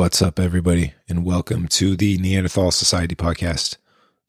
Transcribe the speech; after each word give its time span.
What's 0.00 0.22
up, 0.22 0.40
everybody, 0.40 0.94
and 1.10 1.26
welcome 1.26 1.68
to 1.68 1.94
the 1.94 2.16
Neanderthal 2.16 2.70
Society 2.70 3.14
podcast. 3.14 3.76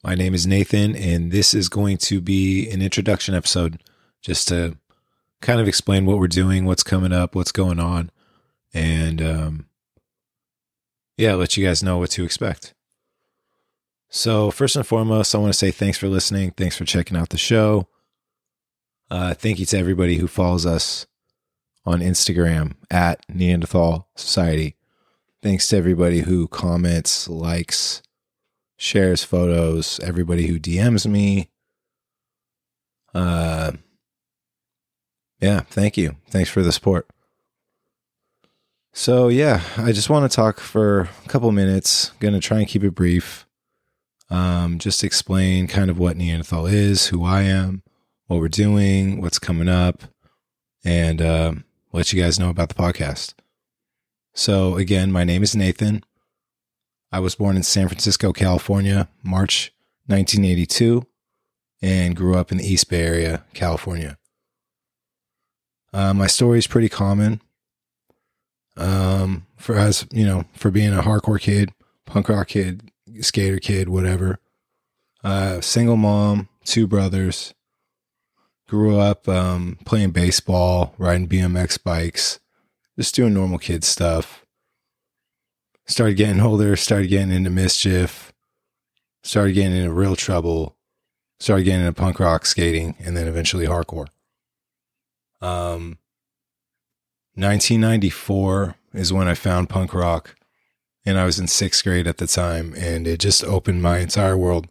My 0.04 0.16
name 0.16 0.34
is 0.34 0.46
Nathan, 0.46 0.98
and 0.98 1.32
this 1.32 1.54
is 1.54 1.70
going 1.70 1.98
to 2.00 2.20
be 2.20 2.70
an 2.70 2.82
introduction 2.82 3.34
episode 3.36 3.82
just 4.22 4.50
to 4.50 4.78
kind 5.42 5.62
of 5.62 5.70
explain 5.70 6.06
what 6.06 6.20
we're 6.20 6.28
doing, 6.28 6.66
what's 6.66 6.84
coming 6.84 7.14
up, 7.14 7.36
what's 7.36 7.54
going 7.54 7.80
on, 7.80 8.12
and 8.74 9.22
um, 9.22 9.66
yeah, 11.16 11.36
let 11.36 11.56
you 11.56 11.66
guys 11.66 11.82
know 11.82 12.00
what 12.00 12.10
to 12.12 12.26
expect. 12.26 12.74
So, 14.10 14.52
first 14.52 14.76
and 14.76 14.86
foremost, 14.86 15.34
I 15.34 15.38
want 15.38 15.54
to 15.54 15.58
say 15.58 15.72
thanks 15.72 15.98
for 15.98 16.10
listening. 16.10 16.52
Thanks 16.52 16.76
for 16.76 16.84
checking 16.84 17.16
out 17.16 17.30
the 17.30 17.38
show. 17.38 17.88
Uh, 19.10 19.36
thank 19.36 19.58
you 19.58 19.66
to 19.68 19.78
everybody 19.78 20.18
who 20.18 20.28
follows 20.28 20.66
us 20.66 21.08
on 21.86 22.02
Instagram 22.02 22.74
at 22.92 23.26
Neanderthal 23.30 24.10
Society 24.18 24.76
Thanks 25.42 25.68
to 25.70 25.78
everybody 25.78 26.20
who 26.20 26.48
comments, 26.48 27.28
likes, 27.28 28.04
shares 28.78 29.24
photos, 29.24 30.00
everybody 30.02 30.48
who 30.48 30.60
DMs 30.60 31.08
me. 31.08 31.50
Uh, 33.14 33.72
yeah, 35.40 35.62
thank 35.62 35.98
you. 35.98 36.16
Thanks 36.30 36.50
for 36.50 36.62
the 36.62 36.72
support. 36.72 37.10
So, 38.94 39.30
yeah, 39.30 39.62
I 39.78 39.94
just 39.94 40.10
want 40.10 40.30
to 40.30 40.36
talk 40.36 40.60
for 40.60 41.10
a 41.26 41.30
couple 41.30 41.52
minutes. 41.52 42.12
Going 42.20 42.34
to 42.36 42.40
try 42.40 42.60
and 42.60 42.68
keep 42.68 42.84
it 42.84 42.92
brief. 42.92 43.48
Um, 44.30 44.80
just 44.80 45.04
explain 45.04 45.68
kind 45.68 45.90
of 45.90 45.98
what 45.98 46.18
Neanderthal 46.18 46.68
is, 46.68 47.08
who 47.08 47.26
I 47.26 47.42
am, 47.44 47.84
what 48.28 48.40
we're 48.40 48.48
doing, 48.48 49.22
what's 49.22 49.40
coming 49.40 49.68
up, 49.68 50.04
and 50.86 51.22
uh, 51.22 51.54
let 51.92 52.14
you 52.14 52.22
guys 52.22 52.40
know 52.40 52.50
about 52.50 52.70
the 52.70 52.76
podcast. 52.76 53.34
So, 54.34 54.78
again, 54.78 55.12
my 55.12 55.24
name 55.24 55.44
is 55.44 55.56
Nathan. 55.56 56.04
I 57.12 57.20
was 57.20 57.36
born 57.36 57.58
in 57.58 57.64
San 57.64 57.88
Francisco, 57.88 58.32
California, 58.32 59.10
March 59.24 59.74
1982, 60.08 61.06
and 61.82 62.16
grew 62.16 62.36
up 62.38 62.52
in 62.52 62.58
the 62.58 62.66
East 62.66 62.90
Bay 62.90 63.02
Area, 63.02 63.44
California. 63.54 64.18
Uh, 65.94 66.14
my 66.14 66.28
story 66.28 66.58
is 66.58 66.68
pretty 66.68 66.88
common. 66.88 67.42
Um, 68.78 69.46
for 69.58 69.76
as 69.76 70.08
you 70.12 70.26
know, 70.26 70.46
for 70.54 70.72
being 70.72 70.94
a 70.94 71.02
hardcore 71.02 71.40
kid, 71.40 71.74
punk 72.06 72.30
rock 72.30 72.48
kid, 72.48 72.92
skater 73.20 73.60
kid, 73.60 73.90
whatever. 73.90 74.40
Uh, 75.24 75.60
single 75.62 75.98
mom, 75.98 76.48
two 76.64 76.88
brothers. 76.88 77.54
Grew 78.68 78.98
up 78.98 79.28
um, 79.28 79.78
playing 79.86 80.12
baseball, 80.12 80.96
riding 80.98 81.28
BMX 81.28 81.84
bikes, 81.84 82.40
just 82.98 83.16
doing 83.16 83.34
normal 83.34 83.60
kid 83.60 83.84
stuff. 83.84 84.46
Started 85.86 86.16
getting 86.16 86.42
older, 86.42 86.76
started 86.76 87.08
getting 87.08 87.32
into 87.32 87.50
mischief, 87.50 88.32
started 89.24 89.54
getting 89.54 89.76
into 89.76 89.92
real 89.92 90.16
trouble, 90.16 90.78
started 91.40 91.64
getting 91.64 91.82
into 91.82 91.94
punk 91.94 92.20
rock 92.20 92.46
skating, 92.46 92.96
and 93.00 93.18
then 93.18 93.28
eventually 93.28 93.66
hardcore. 93.66 94.08
Um, 95.42 95.98
1994 97.36 98.76
is 98.94 99.12
when 99.12 99.28
I 99.28 99.34
found 99.34 99.70
punk 99.70 99.94
rock, 99.94 100.36
and 101.06 101.18
I 101.18 101.26
was 101.26 101.40
in 101.40 101.48
sixth 101.48 101.84
grade 101.84 102.08
at 102.08 102.18
the 102.18 102.28
time, 102.28 102.74
and 102.78 103.08
it 103.08 103.20
just 103.20 103.44
opened 103.44 103.82
my 103.82 104.00
entire 104.00 104.38
world. 104.38 104.68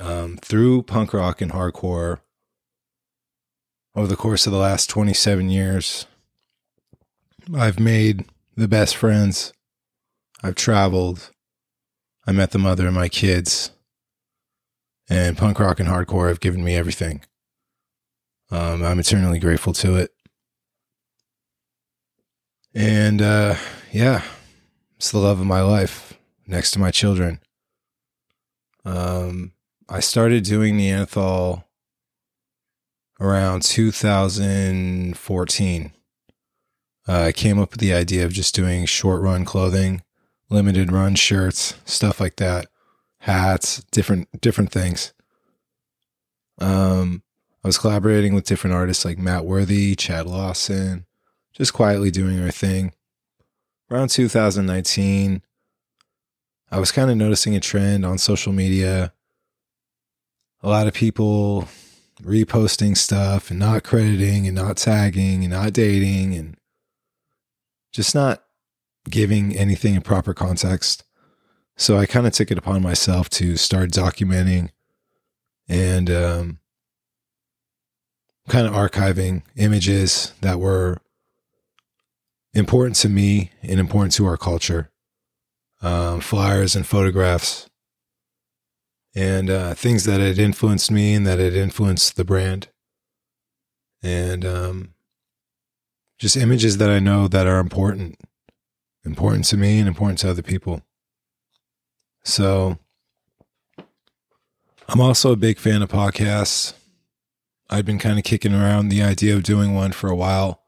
Um, 0.00 0.36
through 0.42 0.82
punk 0.82 1.14
rock 1.14 1.40
and 1.40 1.52
hardcore, 1.52 2.20
over 3.94 4.06
the 4.06 4.16
course 4.16 4.46
of 4.46 4.52
the 4.52 4.58
last 4.58 4.88
27 4.88 5.50
years, 5.50 6.06
I've 7.54 7.78
made 7.78 8.24
the 8.56 8.68
best 8.68 8.96
friends. 8.96 9.52
I've 10.42 10.54
traveled. 10.54 11.30
I 12.26 12.32
met 12.32 12.52
the 12.52 12.58
mother 12.58 12.88
of 12.88 12.94
my 12.94 13.08
kids. 13.08 13.70
And 15.08 15.36
punk 15.36 15.58
rock 15.58 15.80
and 15.80 15.88
hardcore 15.88 16.28
have 16.28 16.40
given 16.40 16.64
me 16.64 16.74
everything. 16.74 17.22
Um, 18.50 18.82
I'm 18.82 19.00
eternally 19.00 19.38
grateful 19.38 19.72
to 19.74 19.96
it. 19.96 20.10
And 22.74 23.20
uh, 23.20 23.56
yeah, 23.90 24.22
it's 24.96 25.10
the 25.10 25.18
love 25.18 25.40
of 25.40 25.46
my 25.46 25.60
life 25.60 26.18
next 26.46 26.70
to 26.72 26.78
my 26.78 26.90
children. 26.90 27.40
Um, 28.84 29.52
I 29.88 30.00
started 30.00 30.44
doing 30.44 30.76
Neanderthal 30.76 31.64
around 33.22 33.62
2014. 33.62 35.92
Uh, 37.08 37.22
I 37.22 37.32
came 37.32 37.58
up 37.58 37.70
with 37.70 37.80
the 37.80 37.94
idea 37.94 38.24
of 38.24 38.32
just 38.32 38.54
doing 38.54 38.84
short 38.84 39.22
run 39.22 39.44
clothing, 39.44 40.02
limited 40.50 40.90
run 40.90 41.14
shirts, 41.14 41.74
stuff 41.84 42.20
like 42.20 42.36
that, 42.36 42.66
hats, 43.18 43.84
different 43.92 44.40
different 44.40 44.72
things. 44.72 45.12
Um, 46.58 47.22
I 47.64 47.68
was 47.68 47.78
collaborating 47.78 48.34
with 48.34 48.44
different 48.44 48.74
artists 48.74 49.04
like 49.04 49.18
Matt 49.18 49.44
Worthy, 49.44 49.94
Chad 49.94 50.26
Lawson, 50.26 51.06
just 51.52 51.72
quietly 51.72 52.10
doing 52.10 52.42
our 52.42 52.50
thing. 52.50 52.92
Around 53.90 54.10
2019, 54.10 55.42
I 56.70 56.80
was 56.80 56.90
kind 56.90 57.10
of 57.10 57.16
noticing 57.16 57.54
a 57.54 57.60
trend 57.60 58.04
on 58.04 58.18
social 58.18 58.52
media. 58.52 59.12
A 60.62 60.68
lot 60.68 60.86
of 60.86 60.94
people 60.94 61.68
reposting 62.22 62.96
stuff 62.96 63.50
and 63.50 63.58
not 63.58 63.82
crediting 63.82 64.46
and 64.46 64.56
not 64.56 64.76
tagging 64.76 65.42
and 65.42 65.52
not 65.52 65.72
dating 65.72 66.34
and 66.34 66.56
just 67.92 68.14
not 68.14 68.44
giving 69.10 69.56
anything 69.56 69.94
in 69.94 70.02
proper 70.02 70.32
context. 70.32 71.04
So 71.76 71.96
I 71.96 72.06
kind 72.06 72.26
of 72.26 72.32
took 72.32 72.50
it 72.50 72.58
upon 72.58 72.82
myself 72.82 73.28
to 73.30 73.56
start 73.56 73.90
documenting 73.90 74.70
and 75.68 76.10
um, 76.10 76.58
kind 78.48 78.66
of 78.66 78.72
archiving 78.72 79.42
images 79.56 80.32
that 80.40 80.60
were 80.60 80.98
important 82.54 82.96
to 82.96 83.08
me 83.08 83.50
and 83.62 83.80
important 83.80 84.12
to 84.14 84.26
our 84.26 84.36
culture, 84.36 84.90
um, 85.80 86.20
flyers 86.20 86.76
and 86.76 86.86
photographs 86.86 87.68
and 89.14 89.50
uh, 89.50 89.74
things 89.74 90.04
that 90.04 90.20
had 90.20 90.38
influenced 90.38 90.90
me 90.90 91.14
and 91.14 91.26
that 91.26 91.38
had 91.38 91.54
influenced 91.54 92.16
the 92.16 92.24
brand. 92.24 92.68
And 94.02 94.44
um, 94.44 94.94
just 96.18 96.36
images 96.36 96.78
that 96.78 96.90
I 96.90 96.98
know 96.98 97.28
that 97.28 97.46
are 97.46 97.60
important, 97.60 98.18
important 99.04 99.44
to 99.46 99.56
me 99.56 99.78
and 99.78 99.86
important 99.86 100.18
to 100.20 100.30
other 100.30 100.42
people. 100.42 100.82
So 102.24 102.78
I'm 104.88 105.00
also 105.00 105.32
a 105.32 105.36
big 105.36 105.58
fan 105.58 105.82
of 105.82 105.90
podcasts. 105.90 106.74
I've 107.70 107.86
been 107.86 107.98
kind 107.98 108.18
of 108.18 108.24
kicking 108.24 108.54
around 108.54 108.88
the 108.88 109.02
idea 109.02 109.34
of 109.34 109.42
doing 109.42 109.74
one 109.74 109.92
for 109.92 110.10
a 110.10 110.16
while. 110.16 110.62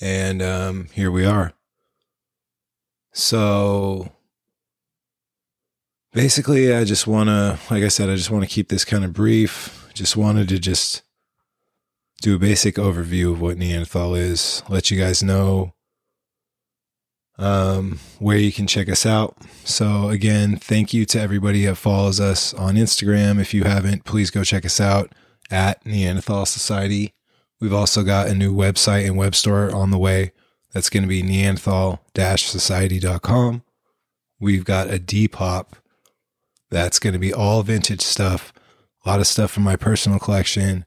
And 0.00 0.42
um, 0.42 0.88
here 0.92 1.10
we 1.10 1.24
are. 1.24 1.52
So 3.12 4.12
basically, 6.14 6.72
I 6.72 6.84
just 6.84 7.06
want 7.06 7.28
to, 7.28 7.58
like 7.70 7.82
I 7.82 7.88
said, 7.88 8.08
I 8.08 8.16
just 8.16 8.30
want 8.30 8.44
to 8.44 8.50
keep 8.50 8.68
this 8.68 8.84
kind 8.84 9.04
of 9.04 9.12
brief. 9.12 9.90
Just 9.92 10.16
wanted 10.16 10.48
to 10.48 10.58
just 10.58 11.02
do 12.22 12.36
a 12.36 12.38
basic 12.38 12.76
overview 12.76 13.32
of 13.32 13.40
what 13.40 13.58
Neanderthal 13.58 14.14
is, 14.14 14.62
let 14.70 14.90
you 14.90 14.98
guys 14.98 15.22
know 15.22 15.74
um, 17.36 17.98
where 18.18 18.38
you 18.38 18.52
can 18.52 18.66
check 18.66 18.88
us 18.88 19.04
out. 19.04 19.36
So, 19.64 20.08
again, 20.08 20.56
thank 20.56 20.94
you 20.94 21.04
to 21.06 21.20
everybody 21.20 21.66
that 21.66 21.76
follows 21.76 22.20
us 22.20 22.54
on 22.54 22.76
Instagram. 22.76 23.40
If 23.40 23.52
you 23.52 23.64
haven't, 23.64 24.04
please 24.04 24.30
go 24.30 24.44
check 24.44 24.64
us 24.64 24.80
out 24.80 25.12
at 25.50 25.84
Neanderthal 25.84 26.46
Society. 26.46 27.12
We've 27.60 27.74
also 27.74 28.02
got 28.02 28.28
a 28.28 28.34
new 28.34 28.54
website 28.54 29.06
and 29.06 29.16
web 29.16 29.34
store 29.34 29.74
on 29.74 29.90
the 29.90 29.98
way. 29.98 30.32
That's 30.72 30.90
going 30.90 31.02
to 31.02 31.08
be 31.08 31.22
neanderthal 31.22 32.00
society.com. 32.16 33.62
We've 34.40 34.64
got 34.64 34.92
a 34.92 34.98
Depop 34.98 35.66
that's 36.74 36.98
going 36.98 37.12
to 37.12 37.20
be 37.20 37.32
all 37.32 37.62
vintage 37.62 38.02
stuff, 38.02 38.52
a 39.04 39.08
lot 39.08 39.20
of 39.20 39.28
stuff 39.28 39.52
from 39.52 39.62
my 39.62 39.76
personal 39.76 40.18
collection, 40.18 40.84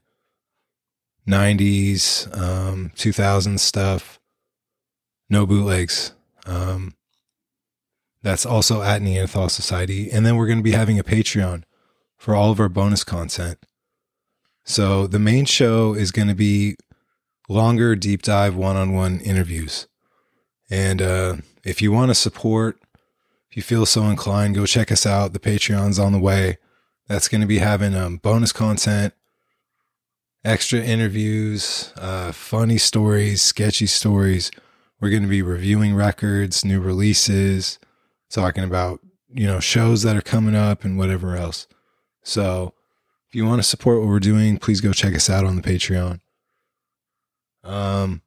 90s, 1.26 2.30
um, 2.38 2.92
2000s 2.94 3.58
stuff, 3.58 4.20
no 5.30 5.46
bootlegs. 5.46 6.12
Um, 6.44 6.92
that's 8.22 8.44
also 8.44 8.82
at 8.82 9.00
Neanderthal 9.00 9.48
Society. 9.48 10.10
And 10.10 10.26
then 10.26 10.36
we're 10.36 10.46
going 10.46 10.58
to 10.58 10.62
be 10.62 10.72
having 10.72 10.98
a 10.98 11.04
Patreon 11.04 11.62
for 12.18 12.34
all 12.34 12.50
of 12.50 12.60
our 12.60 12.68
bonus 12.68 13.02
content. 13.02 13.56
So 14.64 15.06
the 15.06 15.18
main 15.18 15.46
show 15.46 15.94
is 15.94 16.10
going 16.10 16.28
to 16.28 16.34
be 16.34 16.76
longer 17.48 17.96
deep 17.96 18.20
dive 18.20 18.54
one 18.54 18.76
on 18.76 18.92
one 18.92 19.20
interviews. 19.20 19.86
And 20.68 21.00
uh, 21.00 21.36
if 21.64 21.80
you 21.80 21.92
want 21.92 22.10
to 22.10 22.14
support 22.14 22.78
you 23.58 23.62
feel 23.62 23.86
so 23.86 24.04
inclined, 24.04 24.54
go 24.54 24.66
check 24.66 24.92
us 24.92 25.04
out. 25.04 25.32
The 25.32 25.40
Patreon's 25.40 25.98
on 25.98 26.12
the 26.12 26.20
way. 26.20 26.58
That's 27.08 27.26
going 27.26 27.40
to 27.40 27.46
be 27.46 27.58
having 27.58 27.92
um, 27.92 28.18
bonus 28.18 28.52
content, 28.52 29.14
extra 30.44 30.78
interviews, 30.78 31.92
uh, 31.96 32.30
funny 32.30 32.78
stories, 32.78 33.42
sketchy 33.42 33.86
stories, 33.86 34.52
We're 35.00 35.10
going 35.10 35.22
to 35.22 35.28
be 35.28 35.42
reviewing 35.42 35.94
records, 35.94 36.64
new 36.64 36.80
releases, 36.80 37.80
talking 38.30 38.62
about, 38.64 39.00
you 39.32 39.46
know, 39.46 39.58
shows 39.58 40.02
that 40.02 40.16
are 40.16 40.22
coming 40.22 40.54
up 40.56 40.84
and 40.84 40.96
whatever 40.96 41.36
else. 41.36 41.66
So 42.22 42.74
if 43.28 43.34
you 43.34 43.44
want 43.44 43.60
to 43.60 43.68
support 43.68 43.98
what 43.98 44.08
we're 44.08 44.20
doing, 44.20 44.58
please 44.58 44.80
go 44.80 44.92
check 44.92 45.14
us 45.14 45.28
out 45.28 45.44
on 45.44 45.56
the 45.56 45.62
Patreon. 45.62 46.20
Um, 47.62 48.22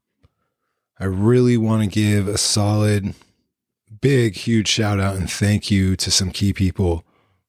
I 0.99 1.05
really 1.05 1.57
want 1.57 1.83
to 1.83 1.89
give 1.89 2.27
a 2.27 2.37
solid, 2.37 3.13
big, 3.99 4.35
huge 4.35 4.67
shout 4.67 4.99
out 4.99 5.15
and 5.15 5.29
thank 5.29 5.69
you 5.69 5.95
to 5.97 6.11
some 6.11 6.31
key 6.31 6.53
people 6.53 7.03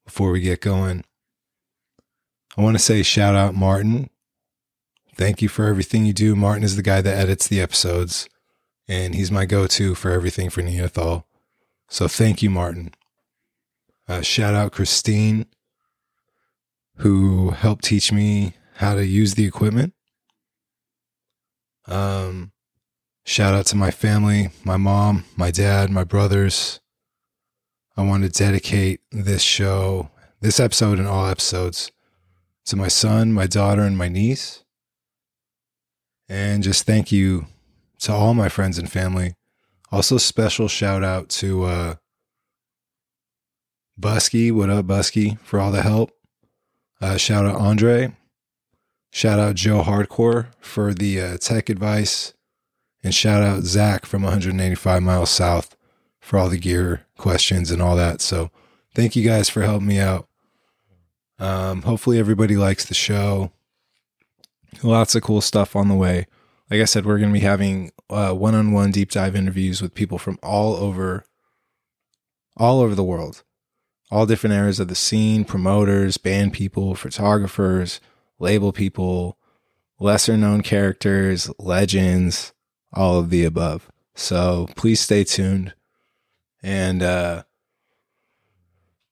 before 0.05 0.31
we 0.31 0.41
get 0.41 0.61
going. 0.61 1.05
I 2.57 2.63
want 2.63 2.77
to 2.77 2.83
say 2.83 3.03
shout 3.03 3.35
out 3.35 3.55
Martin. 3.55 4.11
Thank 5.15 5.43
you 5.43 5.49
for 5.49 5.67
everything 5.67 6.05
you 6.05 6.13
do. 6.13 6.35
Martin 6.35 6.65
is 6.65 6.77
the 6.77 6.83
guy 6.83 7.01
that 7.01 7.17
edits 7.17 7.47
the 7.47 7.61
episodes, 7.61 8.29
and 8.89 9.15
he's 9.15 9.31
my 9.31 9.45
go 9.45 9.67
to 9.67 9.95
for 9.95 10.11
everything 10.11 10.51
for 10.51 10.63
Neanderthal. 10.63 11.27
So 11.89 12.09
thank 12.09 12.43
you, 12.43 12.51
Martin. 12.51 12.93
Uh, 14.09 14.23
shout 14.23 14.55
out 14.55 14.73
Christine, 14.73 15.47
who 16.97 17.51
helped 17.51 17.85
teach 17.85 18.11
me 18.11 18.55
how 18.77 18.95
to 18.95 19.05
use 19.05 19.35
the 19.35 19.47
equipment. 19.47 19.95
Um, 21.87 22.53
shout 23.25 23.55
out 23.55 23.67
to 23.67 23.77
my 23.77 23.91
family, 23.91 24.51
my 24.65 24.77
mom, 24.77 25.25
my 25.37 25.51
dad, 25.51 25.91
my 25.91 26.05
brothers. 26.05 26.81
I 27.97 28.03
want 28.03 28.23
to 28.23 28.29
dedicate 28.29 29.01
this 29.11 29.43
show, 29.43 30.11
this 30.41 30.59
episode, 30.59 30.99
and 30.99 31.07
all 31.07 31.27
episodes 31.27 31.93
to 32.65 32.77
my 32.77 32.89
son, 32.89 33.33
my 33.33 33.47
daughter, 33.47 33.83
and 33.83 33.99
my 33.99 34.09
niece. 34.09 34.65
And 36.29 36.63
just 36.63 36.87
thank 36.87 37.13
you 37.13 37.47
to 38.01 38.13
all 38.13 38.35
my 38.35 38.49
friends 38.49 38.79
and 38.79 38.91
family. 38.91 39.35
Also, 39.91 40.17
special 40.17 40.69
shout 40.69 41.05
out 41.05 41.29
to 41.29 41.65
uh, 41.65 41.95
Busky. 44.01 44.51
What 44.51 44.71
up, 44.71 44.87
Busky, 44.87 45.39
for 45.41 45.61
all 45.61 45.71
the 45.71 45.83
help. 45.83 46.13
Uh, 47.01 47.19
shout 47.19 47.45
out 47.45 47.57
Andre. 47.57 48.17
Shout 49.11 49.39
out 49.39 49.57
Joe 49.57 49.83
Hardcore 49.83 50.47
for 50.61 50.95
the 50.95 51.21
uh, 51.21 51.37
tech 51.37 51.69
advice. 51.69 52.33
And 53.05 53.15
shout 53.15 53.43
out 53.43 53.65
Zach 53.65 54.07
from 54.07 54.23
185 54.23 55.03
miles 55.03 55.31
south 55.31 55.77
for 56.21 56.39
all 56.39 56.49
the 56.49 56.59
gear 56.59 57.07
questions 57.19 57.71
and 57.71 57.83
all 57.83 57.97
that. 57.97 58.21
So 58.21 58.51
thank 58.95 59.17
you 59.17 59.25
guys 59.25 59.49
for 59.49 59.63
helping 59.63 59.89
me 59.89 59.99
out. 59.99 60.29
Um, 61.39 61.83
hopefully, 61.83 62.19
everybody 62.19 62.57
likes 62.57 62.85
the 62.85 62.95
show. 62.95 63.51
Lots 64.83 65.15
of 65.15 65.23
cool 65.23 65.41
stuff 65.41 65.75
on 65.75 65.89
the 65.89 65.95
way. 65.95 66.27
Like 66.71 66.81
I 66.81 66.85
said, 66.85 67.05
we're 67.05 67.19
going 67.19 67.31
to 67.31 67.39
be 67.39 67.45
having 67.45 67.91
one 68.09 68.55
on 68.55 68.73
one 68.73 68.93
deep 68.93 69.11
dive 69.11 69.35
interviews 69.35 69.83
with 69.83 69.95
people 69.95 70.19
from 70.19 70.39
all 70.43 70.77
over, 70.77 71.25
all 72.57 72.81
over 72.81 72.95
the 72.95 73.05
world, 73.05 73.43
all 74.11 74.27
different 74.27 74.55
areas 74.55 74.79
of 74.79 74.89
the 74.89 74.95
scene, 74.95 75.45
promoters, 75.45 76.17
band 76.17 76.53
people, 76.53 76.95
photographers, 76.95 78.01
label 78.39 78.73
people, 78.73 79.37
lesser 79.99 80.37
known 80.37 80.63
characters, 80.63 81.51
legends, 81.59 82.53
all 82.93 83.19
of 83.19 83.31
the 83.31 83.45
above. 83.45 83.91
So 84.15 84.69
please 84.77 85.01
stay 85.01 85.25
tuned. 85.25 85.75
And 86.63 87.03
uh, 87.03 87.45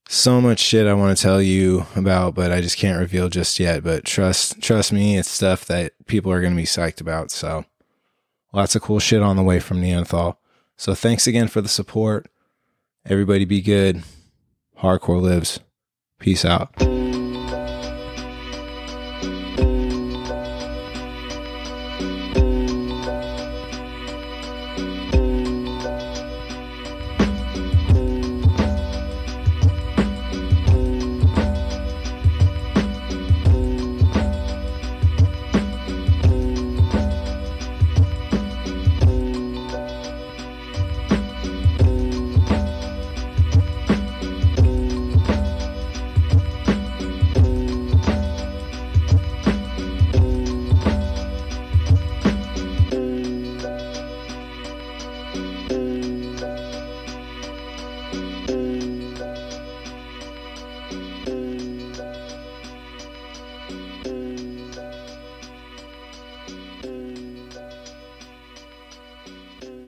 so 0.08 0.40
much 0.40 0.58
shit 0.58 0.86
I 0.86 0.94
want 0.94 1.16
to 1.16 1.22
tell 1.22 1.40
you 1.40 1.86
about, 1.96 2.34
but 2.34 2.52
I 2.52 2.60
just 2.60 2.76
can't 2.76 2.98
reveal 2.98 3.28
just 3.28 3.58
yet. 3.58 3.82
But 3.82 4.04
trust 4.04 4.60
trust 4.60 4.92
me, 4.92 5.16
it's 5.16 5.28
stuff 5.28 5.64
that 5.66 5.92
people 6.06 6.30
are 6.32 6.40
going 6.40 6.52
to 6.52 6.60
be 6.60 6.64
psyched 6.64 7.00
about. 7.00 7.30
So 7.30 7.64
lots 8.52 8.76
of 8.76 8.82
cool 8.82 8.98
shit 8.98 9.22
on 9.22 9.36
the 9.36 9.42
way 9.42 9.60
from 9.60 9.80
Neanderthal. 9.80 10.38
So 10.76 10.94
thanks 10.94 11.26
again 11.26 11.48
for 11.48 11.60
the 11.60 11.68
support. 11.68 12.30
Everybody 13.06 13.44
be 13.44 13.60
good. 13.62 14.02
Hardcore 14.78 15.20
lives. 15.20 15.60
Peace 16.18 16.44
out. 16.44 16.99